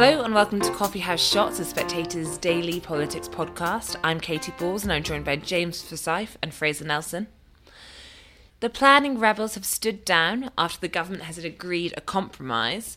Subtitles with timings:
[0.00, 3.96] Hello and welcome to Coffee House Shots, the Spectator's daily politics podcast.
[4.04, 7.26] I'm Katy Balls and I'm joined by James Forsyth and Fraser Nelson.
[8.60, 12.96] The planning rebels have stood down after the government has agreed a compromise.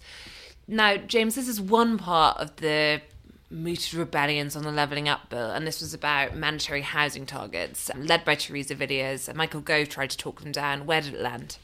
[0.68, 3.02] Now, James, this is one part of the
[3.50, 8.24] mooted rebellions on the Levelling Up Bill, and this was about mandatory housing targets, led
[8.24, 9.28] by Theresa Villiers.
[9.34, 10.86] Michael Gove tried to talk them down.
[10.86, 11.58] Where did it land?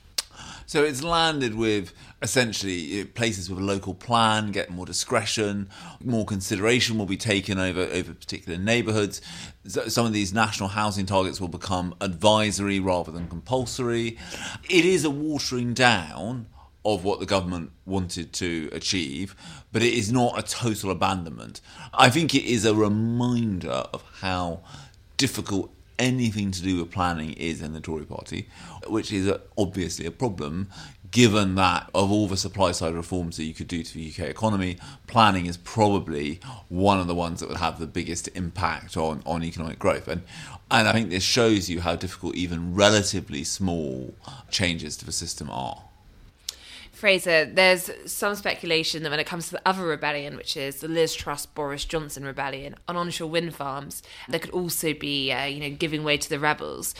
[0.67, 5.69] So it's landed with essentially eh, places with a local plan get more discretion,
[6.03, 9.21] more consideration will be taken over over particular neighbourhoods.
[9.65, 14.17] Some of these national housing targets will become advisory rather than compulsory.
[14.69, 16.47] It is a watering down
[16.83, 19.37] of what the government wanted to achieve,
[19.71, 21.61] but it is not a total abandonment.
[21.93, 24.63] I think it is a reminder of how
[25.15, 28.47] difficult anything to do with planning is in the Tory party,
[28.87, 30.69] which is obviously a problem
[31.11, 34.29] given that of all the supply side reforms that you could do to the UK
[34.29, 36.39] economy, planning is probably
[36.69, 40.07] one of the ones that would have the biggest impact on, on economic growth.
[40.07, 40.21] And
[40.69, 44.13] and I think this shows you how difficult even relatively small
[44.49, 45.83] changes to the system are.
[46.97, 50.87] Fraser, there's some speculation that when it comes to the other rebellion, which is the
[50.87, 55.59] Liz Truss Boris Johnson rebellion on onshore wind farms, there could also be, uh, you
[55.59, 56.95] know, giving way to the rebels.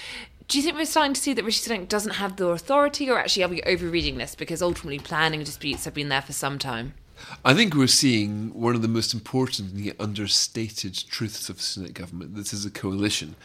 [0.47, 3.17] Do you think we're starting to see that Rishi Sunak doesn't have the authority, or
[3.17, 4.35] actually are we overreading this?
[4.35, 6.93] Because ultimately, planning disputes have been there for some time.
[7.43, 11.63] I think we're seeing one of the most important and yet understated truths of the
[11.63, 12.35] Sunak government.
[12.35, 13.35] This is a coalition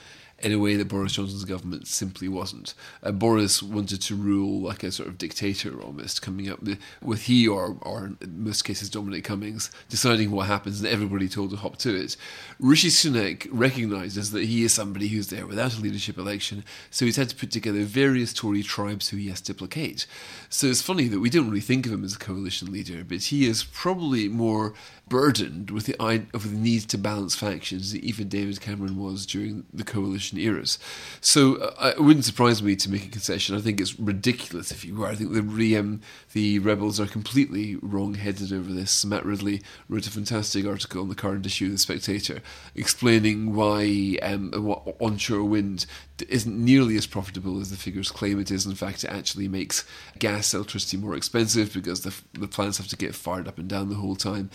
[0.43, 2.75] in a way that Boris Johnson's government simply wasn't.
[3.03, 7.23] Uh, Boris wanted to rule like a sort of dictator almost, coming up with, with
[7.23, 11.57] he or, or in most cases Dominic Cummings deciding what happens and everybody told to
[11.57, 12.17] hop to it.
[12.59, 17.17] Rishi Sunak recognises that he is somebody who's there without a leadership election, so he's
[17.17, 20.07] had to put together various Tory tribes who he has to placate.
[20.49, 23.23] So it's funny that we don't really think of him as a coalition leader, but
[23.23, 24.75] he is probably more
[25.09, 29.65] burdened with the, of the need to balance factions than even David Cameron was during
[29.73, 30.79] the coalition eras.
[31.21, 33.57] So uh, it wouldn't surprise me to make a concession.
[33.57, 35.07] I think it's ridiculous if you were.
[35.07, 36.01] I think the um,
[36.33, 39.05] the rebels are completely wrong-headed over this.
[39.05, 42.41] Matt Ridley wrote a fantastic article on the current issue of the Spectator
[42.75, 44.53] explaining why um,
[45.01, 45.87] onshore wind
[46.29, 48.67] isn't nearly as profitable as the figures claim it is.
[48.67, 49.85] In fact, it actually makes
[50.19, 53.89] gas electricity more expensive because the, the plants have to get fired up and down
[53.89, 54.51] the whole time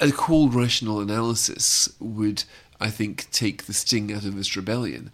[0.00, 2.44] a cold rational analysis would,
[2.80, 5.10] I think, take the sting out of this rebellion.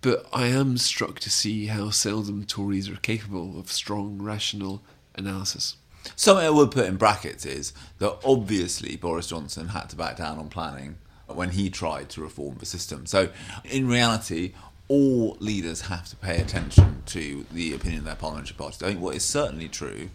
[0.00, 4.82] But I am struck to see how seldom Tories are capable of strong rational
[5.14, 5.76] analysis.
[6.16, 10.38] Something I would put in brackets is that obviously Boris Johnson had to back down
[10.38, 10.96] on planning
[11.28, 13.06] when he tried to reform the system.
[13.06, 13.28] So,
[13.64, 14.52] in reality,
[14.88, 18.82] all leaders have to pay attention to the opinion of their parliamentary parties.
[18.82, 20.10] I think what is certainly true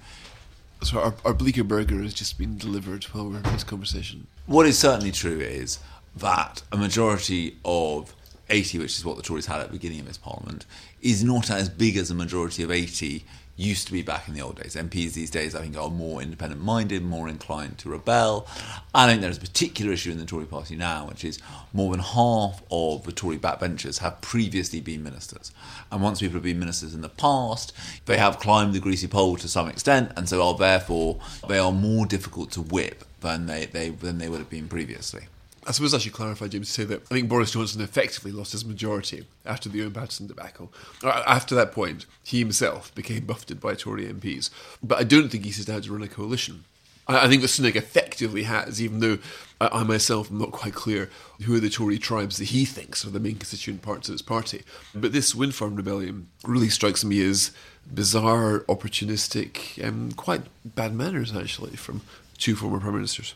[0.84, 4.28] so our, our bleecker burger has just been delivered while we're having this conversation.
[4.46, 5.80] What is certainly true is
[6.20, 8.14] that a majority of
[8.50, 10.66] 80, which is what the Tories had at the beginning of this parliament,
[11.02, 13.26] is not as big as a majority of 80
[13.58, 14.76] used to be back in the old days.
[14.76, 18.48] MPs these days, I think, are more independent minded, more inclined to rebel.
[18.94, 21.40] I think there's a particular issue in the Tory party now, which is
[21.74, 25.52] more than half of the Tory backbenchers have previously been ministers.
[25.92, 27.74] And once people have been ministers in the past,
[28.06, 31.20] they have climbed the greasy pole to some extent, and so are therefore
[31.50, 35.28] they are more difficult to whip than they, they than they would have been previously.
[35.68, 38.54] I suppose I should clarify, James, to say that I think Boris Johnson effectively lost
[38.54, 40.72] his majority after the Owen Paterson debacle.
[41.04, 44.50] Uh, after that point, he himself became buffeted by Tory MPs.
[44.82, 46.64] But I don't think he's out to run a coalition.
[47.10, 49.20] I think that Sunak effectively has, even though
[49.62, 51.10] I myself am not quite clear
[51.44, 54.22] who are the Tory tribes that he thinks are the main constituent parts of his
[54.22, 54.64] party.
[54.94, 57.52] But this wind farm rebellion really strikes me as
[57.94, 62.02] bizarre, opportunistic, and quite bad manners, actually, from
[62.38, 63.36] two former prime ministers.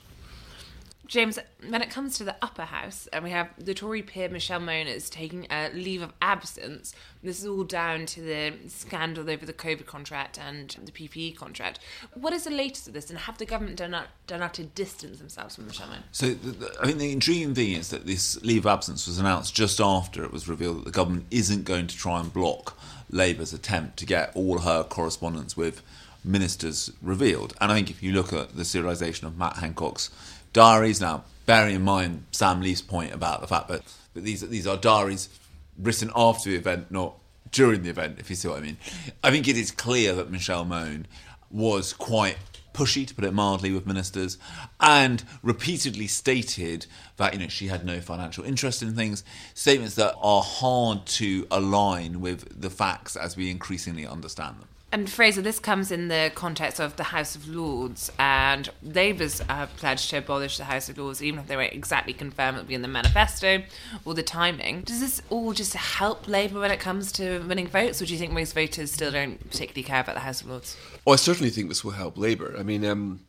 [1.12, 1.38] James,
[1.68, 5.10] when it comes to the upper house, and we have the Tory peer Michelle Moniz
[5.10, 9.86] taking a leave of absence, this is all down to the scandal over the COVID
[9.86, 11.80] contract and the PPE contract.
[12.14, 14.64] What is the latest of this, and have the government done out, done out to
[14.64, 16.04] distance themselves from Michelle Moniz?
[16.14, 19.20] So, the, the, I think the intriguing thing is that this leave of absence was
[19.20, 22.78] announced just after it was revealed that the government isn't going to try and block
[23.10, 25.82] Labour's attempt to get all her correspondence with
[26.24, 27.54] ministers revealed.
[27.60, 30.10] And I think if you look at the serialisation of Matt Hancock's
[30.54, 31.02] diaries.
[31.02, 33.82] Now, bearing in mind Sam Leith's point about the fact that,
[34.14, 35.30] that these these are diaries
[35.78, 37.16] written after the event, not
[37.52, 38.78] during the event, if you see what I mean.
[39.24, 41.08] I think it is clear that Michelle Mone
[41.50, 42.38] was quite
[42.74, 44.38] pushy, to put it mildly, with ministers,
[44.80, 46.86] and repeatedly stated
[47.18, 49.24] that you know she had no financial interest in things.
[49.54, 54.68] Statements that are hard to align with the facts as we increasingly understand them.
[54.94, 59.68] And Fraser, this comes in the context of the House of Lords, and Labour's uh,
[59.78, 62.74] pledged to abolish the House of Lords, even if they weren't exactly confirmed it'll be
[62.76, 63.64] in the manifesto
[64.04, 64.82] or the timing.
[64.82, 68.20] Does this all just help Labour when it comes to winning votes, or do you
[68.20, 70.76] think most voters still don't particularly care about the House of Lords?
[71.06, 72.54] Well, I certainly think this will help Labour.
[72.60, 73.22] I mean, um,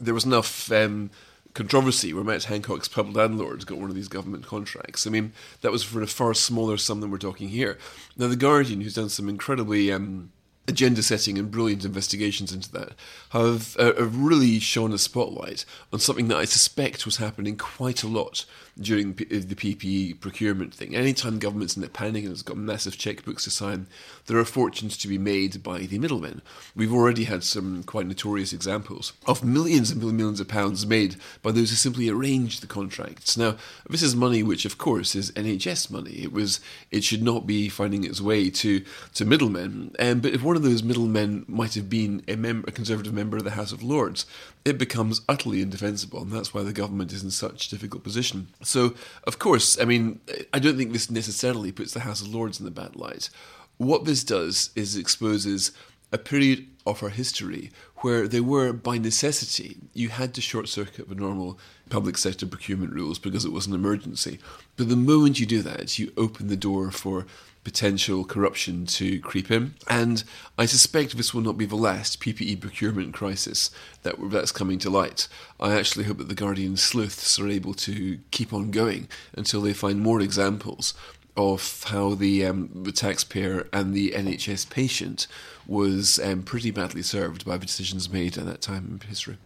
[0.00, 0.72] there was enough.
[0.72, 1.10] Um,
[1.52, 5.06] controversy where Matt Hancock's pub landlords got one of these government contracts.
[5.06, 7.78] I mean, that was for a far smaller sum than we're talking here.
[8.16, 10.32] Now, The Guardian, who's done some incredibly um,
[10.66, 12.92] agenda setting and brilliant investigations into that
[13.30, 18.02] have, uh, have really shone a spotlight on something that I suspect was happening quite
[18.02, 18.44] a lot
[18.78, 20.94] during the PPE procurement thing.
[20.94, 23.86] Anytime government's in a panic and it's got massive checkbooks to sign,
[24.26, 26.42] there are fortunes to be made by the middlemen.
[26.74, 31.52] We've already had some quite notorious examples of millions and millions of pounds made by
[31.52, 33.36] those who simply arranged the contracts.
[33.36, 33.56] Now,
[33.88, 36.22] this is money which, of course, is NHS money.
[36.22, 36.60] It was
[36.90, 38.84] it should not be finding its way to
[39.14, 39.94] to middlemen.
[39.98, 43.36] Um, but if one of those middlemen might have been a, mem- a Conservative member
[43.36, 44.26] of the House of Lords,
[44.64, 48.48] it becomes utterly indefensible, and that's why the government is in such a difficult position.
[48.64, 48.94] So,
[49.24, 50.20] of course, I mean,
[50.52, 53.30] I don't think this necessarily puts the House of Lords in the bad light.
[53.76, 55.72] What this does is exposes
[56.12, 61.08] a period of our history where they were, by necessity, you had to short circuit
[61.08, 61.58] the normal
[61.88, 64.38] public sector procurement rules because it was an emergency.
[64.76, 67.26] But the moment you do that, you open the door for
[67.64, 69.74] potential corruption to creep in.
[69.88, 70.22] And
[70.56, 73.70] I suspect this will not be the last PPE procurement crisis
[74.02, 75.26] that that's coming to light.
[75.58, 79.72] I actually hope that the Guardian sleuths are able to keep on going until they
[79.72, 80.94] find more examples
[81.36, 85.26] of how the um, the taxpayer and the NHS patient
[85.66, 89.38] was um, pretty badly served by the decisions made at that time in history.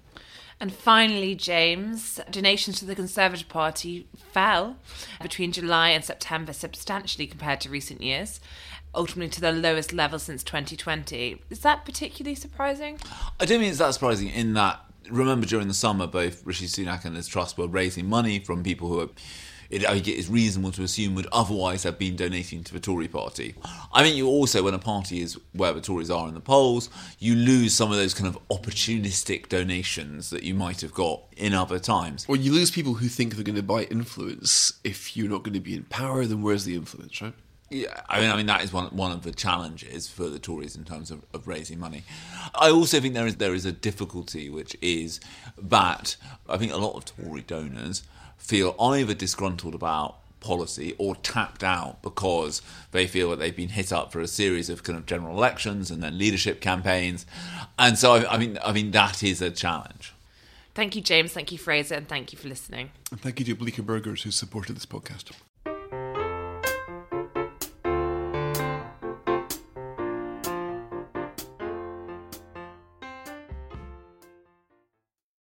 [0.61, 4.77] And finally, James, donations to the Conservative Party fell
[5.23, 8.41] between July and September substantially compared to recent years,
[8.95, 11.43] ultimately to the lowest level since 2020.
[11.49, 12.99] Is that particularly surprising?
[13.39, 17.05] I don't mean it's that surprising in that, remember during the summer, both Rishi Sunak
[17.05, 19.11] and Liz Truss were raising money from people who are
[19.71, 22.81] it, I think it is reasonable to assume would otherwise have been donating to the
[22.81, 23.55] Tory party.
[23.93, 26.89] I think you also, when a party is where the Tories are in the polls,
[27.19, 31.53] you lose some of those kind of opportunistic donations that you might have got in
[31.55, 32.25] other times.
[32.29, 35.55] Or you lose people who think they're going to buy influence if you're not going
[35.55, 37.35] to be in power, then where's the influence, right?
[37.71, 40.75] Yeah, I mean, I mean that is one one of the challenges for the Tories
[40.75, 42.05] in terms of, of raising money.
[42.55, 45.21] I also think there is there is a difficulty, which is
[45.61, 46.17] that
[46.49, 48.05] I think a lot of Tory donors
[48.39, 52.63] feel either disgruntled about policy or tapped out because
[52.93, 55.91] they feel that they've been hit up for a series of kind of general elections
[55.91, 57.27] and then leadership campaigns,
[57.79, 60.15] and so I, I mean, I mean that is a challenge.
[60.75, 61.33] Thank you, James.
[61.33, 62.93] Thank you, Fraser, and thank you for listening.
[63.11, 65.33] And thank you to Bleecker Burgers who supported this podcast.